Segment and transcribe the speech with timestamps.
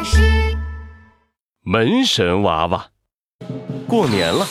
[0.00, 0.56] 巴士。
[1.62, 2.86] 门神娃娃，
[3.86, 4.46] 过年了，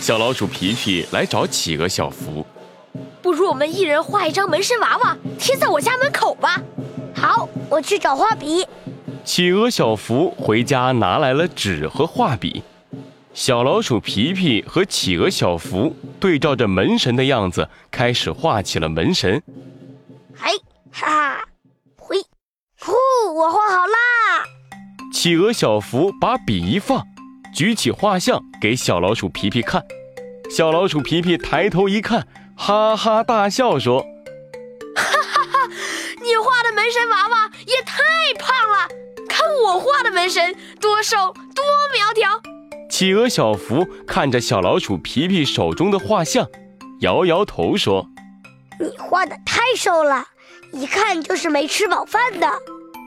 [0.00, 2.46] 小老鼠皮皮来找企鹅小福。
[3.20, 6.58] 不如我们一人画一张门神娃娃，贴在我家门口吧。
[7.14, 8.66] 好，我去找画笔。
[9.26, 12.62] 企鹅小福回家拿来了纸和画笔。
[13.34, 19.42] 小老鼠皮皮和企鹅小福对照着门神的样子，开始画起了门神。
[20.38, 20.52] 哎，
[20.90, 21.46] 哈，
[21.98, 22.16] 嘿，
[22.80, 22.94] 呼，
[23.34, 24.53] 我画好啦！
[25.24, 27.02] 企鹅小福把笔一放，
[27.54, 29.82] 举起画像给小老鼠皮皮看。
[30.50, 34.02] 小老鼠皮皮抬头一看，哈哈大笑说
[34.94, 35.70] ：“哈哈哈，
[36.22, 38.02] 你画的门神娃娃也太
[38.38, 38.86] 胖了，
[39.26, 42.42] 看我画的门神多瘦多苗条。”
[42.90, 46.46] 企鹅小福看着小老鼠皮皮手中的画像，
[47.00, 48.10] 摇摇头说
[48.78, 50.26] ：“你画的太瘦了，
[50.74, 52.46] 一看就是没吃饱饭的。”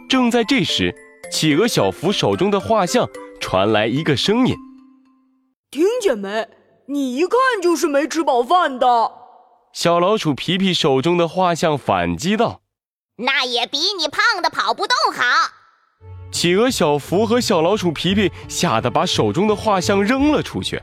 [0.10, 0.96] 正在这时，
[1.30, 3.08] 企鹅小福手中的画像
[3.40, 4.56] 传来一个声音
[5.70, 6.48] ：“听见没？
[6.88, 9.12] 你一看就是没吃饱饭的。”
[9.74, 12.62] 小老鼠皮皮手中的画像反击道
[13.18, 15.24] ：“那也比你胖的跑不动好。”
[16.32, 20.82] 企鹅小福和小老鼠皮皮吓得把手中的画像扔了出去。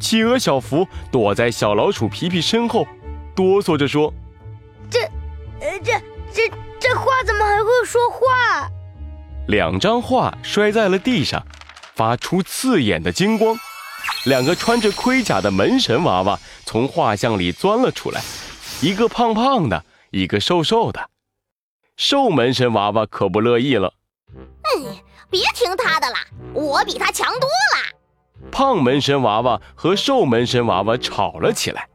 [0.00, 2.86] 企鹅小福躲在小老鼠皮皮身后，
[3.36, 4.12] 哆嗦着说
[4.90, 5.00] ：“这，
[5.60, 5.92] 呃，这
[6.32, 8.68] 这这画怎么还会说话？”
[9.48, 11.44] 两张画摔在了地上，
[11.94, 13.56] 发出刺眼的金光。
[14.24, 18.22] 两个穿着盔甲的门神娃娃从画像里钻了出来，
[18.80, 21.10] 一个胖胖的，一个瘦瘦的。
[21.96, 23.92] 瘦门神娃娃可不乐意了。
[24.32, 24.96] 嗯，
[25.28, 26.18] 别听他的啦，
[26.54, 28.48] 我比他强多了。
[28.50, 31.88] 胖门神娃娃和瘦门神娃娃吵了起来，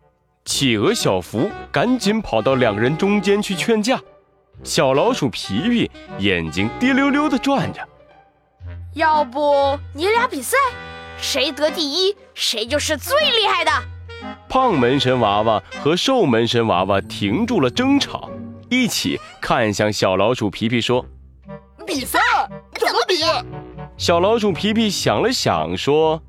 [0.45, 3.99] 企鹅小福赶紧跑到两人中间去劝架。
[4.63, 7.87] 小老鼠皮皮眼睛滴溜溜的转着，
[8.95, 10.57] 要不你俩比赛，
[11.17, 13.71] 谁得第一，谁就是最厉害的。
[14.49, 18.29] 胖门神娃娃和瘦门神娃娃停住了争吵，
[18.69, 21.05] 一起看向小老鼠皮皮说。
[21.85, 22.19] 比赛
[22.73, 23.15] 怎么比？
[23.97, 26.21] 小老鼠皮皮想了想，说：“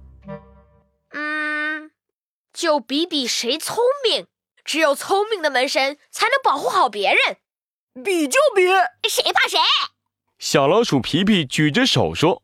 [1.12, 1.90] 嗯，
[2.52, 4.26] 就比比谁聪明。
[4.64, 7.38] 只有聪明的门神才能保护好别人。
[8.02, 8.66] 比就比，
[9.08, 9.58] 谁怕谁？”
[10.38, 12.42] 小老鼠皮皮举着手说：“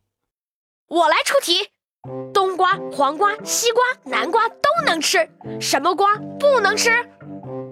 [0.87, 1.69] 我来出题。
[2.33, 5.29] 冬瓜、黄瓜、西瓜、南瓜都能吃，
[5.59, 6.91] 什么瓜不能吃？”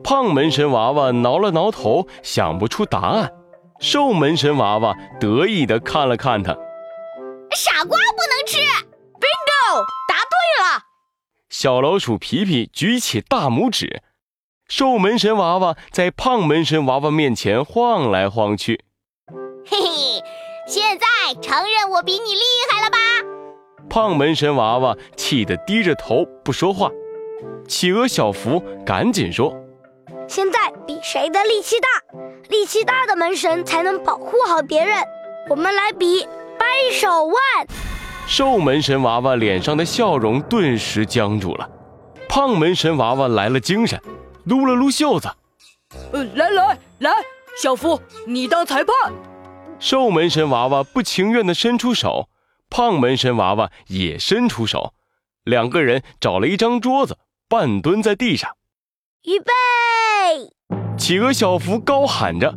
[0.03, 3.31] 胖门神娃娃挠了挠头，想不出答案。
[3.79, 6.53] 瘦门神娃娃得意地看了看他，
[7.51, 8.57] 傻瓜不能吃。
[8.57, 10.83] Bingo，答对了。
[11.49, 14.01] 小老鼠皮皮举起大拇指，
[14.67, 18.83] 瘦门神娃娃在胖门神娃娃面前晃来晃去。
[19.65, 20.23] 嘿嘿，
[20.67, 21.05] 现在
[21.41, 22.97] 承认我比你厉害了吧？
[23.89, 26.89] 胖门神娃娃气得低着头不说话。
[27.67, 29.53] 企鹅小福赶紧说。
[30.27, 31.87] 现在比谁的力气大，
[32.49, 34.97] 力气大的门神才能保护好别人。
[35.49, 36.25] 我们来比
[36.57, 37.35] 掰手腕。
[38.25, 41.69] 瘦门神娃娃脸上的笑容顿时僵住了。
[42.29, 44.01] 胖门神娃娃来了精神，
[44.45, 45.29] 撸了撸袖子。
[46.11, 47.11] 呃，来来来，
[47.61, 48.93] 小福，你当裁判。
[49.79, 52.29] 瘦门神娃娃不情愿地伸出手，
[52.69, 54.93] 胖门神娃娃也伸出手，
[55.43, 57.17] 两个人找了一张桌子，
[57.47, 58.55] 半蹲在地上。
[59.23, 59.53] 预备！
[60.97, 62.55] 企鹅小福高喊着，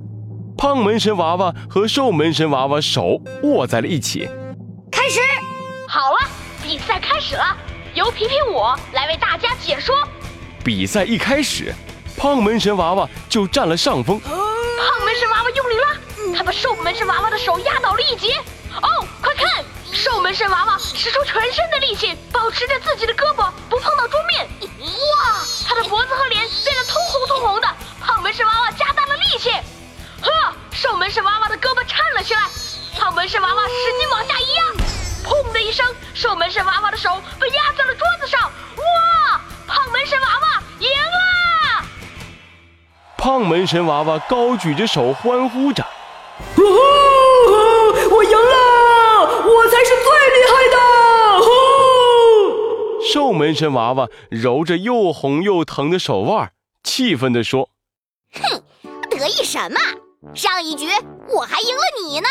[0.56, 4.28] 胖门神娃娃和瘦门神娃娃手握在了一起。
[4.90, 5.20] 开始，
[5.88, 6.16] 好了，
[6.62, 7.56] 比赛开始了，
[7.94, 9.94] 由皮皮我来为大家解说。
[10.66, 11.72] 比赛一开始，
[12.18, 14.18] 胖门神娃娃就占了上风。
[14.18, 18.34] 胖门神娃娃用力拉，他把瘦门神娃娃的手压倒了一截。
[18.82, 24.44] 哦，快看，瘦门神娃娃使出全身的力气，保持着自己的胳膊不碰到桌面。
[24.80, 25.38] 哇，
[25.68, 27.68] 他的脖子和脸变得通红通红的。
[28.00, 29.50] 胖门神娃娃加大了力气，
[30.20, 32.40] 呵，瘦门神娃娃的胳膊颤了起来。
[32.98, 34.64] 胖门神娃娃使劲往下一压，
[35.22, 37.22] 砰的一声，瘦门神娃娃的手
[43.26, 45.82] 胖门神娃娃高举着手欢呼着
[46.54, 46.62] ：“哦
[47.48, 47.54] 吼，
[48.14, 50.76] 我赢了，我才是最厉害的！”
[51.42, 51.50] 呼！
[53.12, 56.52] 瘦门神娃娃揉着又红又疼的手腕，
[56.84, 57.68] 气愤地说。
[58.32, 58.62] 哼，
[59.10, 59.80] 得意什么？
[60.32, 60.86] 上一局
[61.34, 62.28] 我还赢了你呢。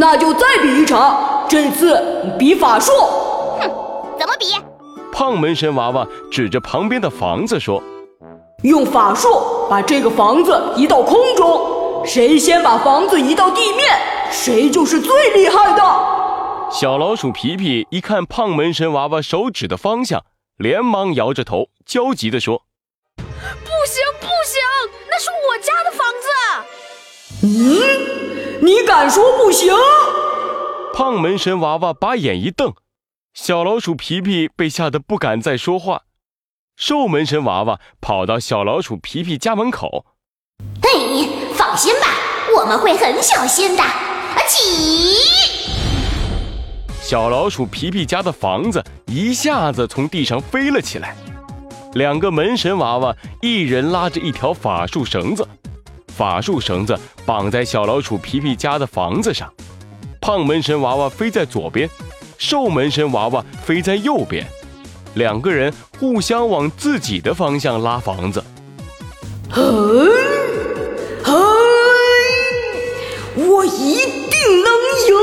[0.00, 2.92] 那就再比一场，这次比法术。
[3.60, 3.70] 哼，
[4.18, 4.46] 怎么比？
[5.12, 7.82] 胖门神娃娃指着旁边的房子说
[8.64, 9.28] ：“用法术
[9.68, 13.86] 把这个房子移到空中，谁先把房子移到地面，
[14.30, 15.82] 谁就是最厉害的。”
[16.70, 20.24] 小老鼠皮皮一看胖门神娃娃手指的方向，
[20.56, 22.62] 连忙摇着头，焦急地说
[23.16, 24.60] ：“不行，不行，
[25.10, 26.28] 那是我家的房子。”
[27.46, 29.74] 嗯，你敢说不行？
[30.92, 32.74] 胖门神娃娃把眼一瞪，
[33.32, 36.02] 小老鼠皮皮被吓得不敢再说话。
[36.78, 40.06] 瘦门神娃娃跑到小老鼠皮皮家门口
[40.80, 42.06] ：“嘿，放心吧，
[42.56, 43.82] 我们会很小心的。”
[44.46, 45.18] 起。
[47.02, 51.16] 小老鼠皮皮家的房子一下子从地上飞了起来，
[51.94, 55.44] 两个门神娃娃一人拉着一条法术绳子，
[56.14, 56.96] 法术绳子
[57.26, 59.52] 绑在小老鼠皮皮家的房子上。
[60.20, 61.90] 胖门神娃娃飞在左边，
[62.38, 64.46] 瘦门神娃娃飞在右边，
[65.14, 68.44] 两个人互相往自己的方向拉房子。
[69.50, 69.62] 嘿，
[71.24, 71.32] 嘿，
[73.34, 73.96] 我一
[74.28, 74.72] 定能
[75.08, 75.14] 赢！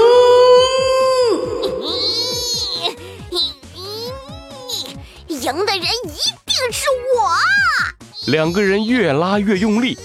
[5.30, 6.86] 赢的人一定是
[7.16, 7.30] 我！
[8.26, 9.96] 两个人越拉越用力，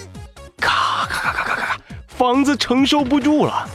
[0.61, 3.67] 咔咔咔咔咔咔，房子承受不住了，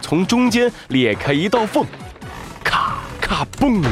[0.00, 1.84] 从中间裂开一道缝，
[2.64, 3.84] 咔咔嘣！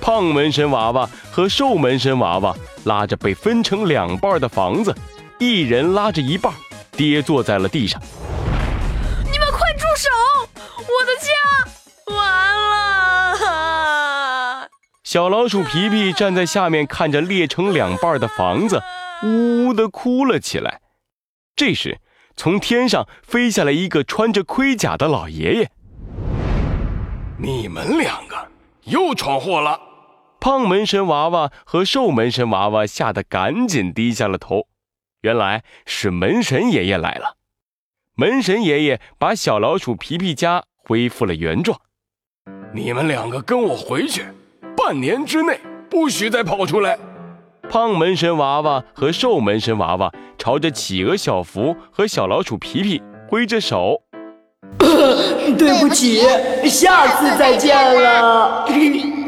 [0.00, 2.54] 胖门神娃娃和瘦门神娃娃
[2.84, 4.94] 拉着被分成两半的房子，
[5.38, 6.52] 一人拉着一半，
[6.92, 8.00] 跌坐在了地上。
[9.30, 10.08] 你们快住手！
[10.78, 11.28] 我的家
[12.14, 12.56] 完
[13.40, 14.68] 了！
[15.04, 18.82] 小老鼠皮皮站在下面，看着裂成两半的房子，
[19.22, 20.80] 呜呜地哭了起来。
[21.54, 22.00] 这时，
[22.36, 25.70] 从天上飞下来一个穿着盔甲的老爷爷。
[27.38, 28.36] 你们两个
[28.84, 29.78] 又闯祸了！
[30.40, 34.66] 胖门神娃娃和瘦门神娃娃吓得赶紧低下了头。
[35.20, 37.36] 原来是门神爷爷来了。
[38.16, 41.78] 门神爷爷把小老鼠皮皮家恢复了原状。
[42.72, 44.24] 你们两个跟我回去。
[44.76, 45.60] 半年之内
[45.90, 46.98] 不许再跑出来！
[47.68, 54.02] 胖门神娃娃和瘦门神娃娃朝着企鹅小福和小老鼠皮皮挥着手。
[54.78, 56.22] 对不起，
[56.66, 58.66] 下次再见了。